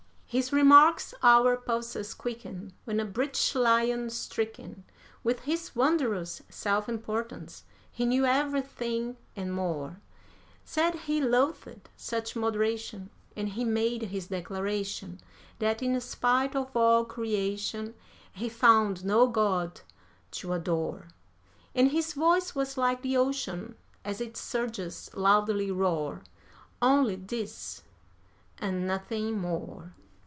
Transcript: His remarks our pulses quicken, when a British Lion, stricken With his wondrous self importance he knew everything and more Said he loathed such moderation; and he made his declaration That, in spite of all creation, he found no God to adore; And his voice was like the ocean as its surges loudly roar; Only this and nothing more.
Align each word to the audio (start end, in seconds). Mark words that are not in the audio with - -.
His 0.33 0.53
remarks 0.53 1.13
our 1.23 1.57
pulses 1.57 2.13
quicken, 2.13 2.71
when 2.85 3.01
a 3.01 3.05
British 3.05 3.53
Lion, 3.53 4.09
stricken 4.09 4.85
With 5.25 5.41
his 5.41 5.75
wondrous 5.75 6.41
self 6.47 6.87
importance 6.87 7.65
he 7.91 8.05
knew 8.05 8.23
everything 8.25 9.17
and 9.35 9.53
more 9.53 9.99
Said 10.63 10.95
he 10.99 11.19
loathed 11.19 11.89
such 11.97 12.37
moderation; 12.37 13.09
and 13.35 13.49
he 13.49 13.65
made 13.65 14.03
his 14.03 14.27
declaration 14.27 15.19
That, 15.59 15.81
in 15.83 15.99
spite 15.99 16.55
of 16.55 16.73
all 16.77 17.03
creation, 17.03 17.93
he 18.31 18.47
found 18.47 19.03
no 19.03 19.27
God 19.27 19.81
to 20.39 20.53
adore; 20.53 21.09
And 21.75 21.91
his 21.91 22.13
voice 22.13 22.55
was 22.55 22.77
like 22.77 23.01
the 23.01 23.17
ocean 23.17 23.75
as 24.05 24.21
its 24.21 24.39
surges 24.39 25.11
loudly 25.13 25.71
roar; 25.71 26.23
Only 26.81 27.17
this 27.17 27.83
and 28.59 28.87
nothing 28.87 29.37
more. 29.37 29.93